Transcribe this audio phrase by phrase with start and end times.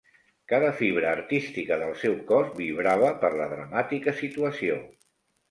[0.51, 4.81] Cada fibra artística del seu cos vibrava per la dramàtica situació.